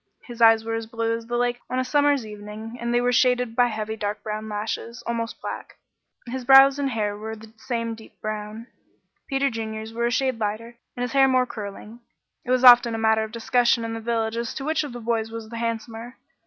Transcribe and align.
His 0.23 0.41
eyes 0.41 0.65
were 0.65 0.73
as 0.73 0.87
blue 0.87 1.15
as 1.15 1.27
the 1.27 1.37
lake 1.37 1.59
on 1.69 1.77
a 1.77 1.83
summer's 1.85 2.25
evening, 2.25 2.75
and 2.79 2.91
they 2.91 2.99
were 2.99 3.11
shaded 3.11 3.55
by 3.55 3.67
heavy 3.67 3.95
dark 3.95 4.23
brown 4.23 4.49
lashes, 4.49 5.03
almost 5.05 5.39
black. 5.39 5.75
His 6.25 6.43
brows 6.43 6.79
and 6.79 6.89
hair 6.89 7.15
were 7.15 7.35
the 7.35 7.53
same 7.57 7.93
deep 7.93 8.19
brown. 8.19 8.65
Peter 9.29 9.51
Junior's 9.51 9.93
were 9.93 10.07
a 10.07 10.11
shade 10.11 10.39
lighter, 10.39 10.75
and 10.97 11.03
his 11.03 11.11
hair 11.13 11.27
more 11.27 11.45
curling. 11.45 11.99
It 12.43 12.49
was 12.49 12.63
often 12.63 12.95
a 12.95 12.97
matter 12.97 13.23
of 13.23 13.31
discussion 13.31 13.85
in 13.85 13.93
the 13.93 13.99
village 13.99 14.37
as 14.37 14.55
to 14.55 14.65
which 14.65 14.83
of 14.83 14.91
the 14.91 14.99
boys 14.99 15.29
was 15.29 15.49
the 15.49 15.57
handsomer. 15.57 16.17